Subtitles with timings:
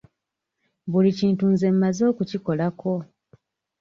[0.91, 2.93] Buli kintu nze mmaze okukikolako.